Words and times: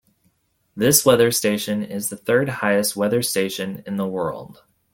This 0.75 1.05
weather 1.05 1.29
station 1.29 1.83
is 1.83 2.09
the 2.09 2.17
third-highest 2.17 2.95
weather 2.95 3.21
station 3.21 3.83
in 3.85 3.97
the 3.97 4.07
world. 4.07 4.63